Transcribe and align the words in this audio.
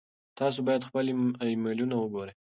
تاسو 0.39 0.59
باید 0.67 0.87
خپل 0.89 1.05
ایمیلونه 1.45 1.95
وګورئ. 1.97 2.33